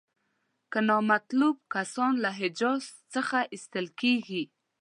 که 0.71 0.79
نامطلوب 0.89 1.57
کسان 1.73 2.13
له 2.23 2.29
حجاز 2.39 2.83
څخه 3.13 3.39
ایستل 3.53 3.85
کیږي. 4.01 4.43